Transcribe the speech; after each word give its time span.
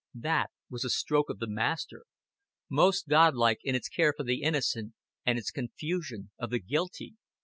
That 0.15 0.49
was 0.67 0.83
a 0.83 0.89
stroke 0.89 1.29
of 1.29 1.37
the 1.37 1.45
Master: 1.45 2.05
most 2.71 3.07
Godlike 3.07 3.59
in 3.63 3.75
its 3.75 3.87
care 3.87 4.15
for 4.17 4.23
the 4.23 4.41
innocent 4.41 4.95
and 5.27 5.37
its 5.37 5.51
confusion 5.51 6.31
of 6.39 6.49
the 6.49 6.57
guilty. 6.57 7.17